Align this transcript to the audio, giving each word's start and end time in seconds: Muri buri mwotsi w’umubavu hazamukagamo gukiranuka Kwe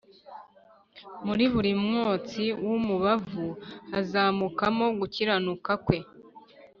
Muri 1.25 1.45
buri 1.53 1.71
mwotsi 1.83 2.43
w’umubavu 2.67 3.45
hazamukagamo 3.91 4.85
gukiranuka 4.99 5.71
Kwe 5.85 5.97